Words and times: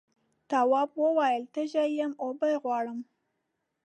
تواب 0.49 0.89
وویل 1.03 1.43
تږی 1.53 1.87
یم 1.99 2.13
اوبه 2.23 2.49
غواړم. 2.63 2.99